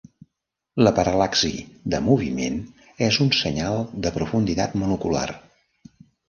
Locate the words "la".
0.85-0.91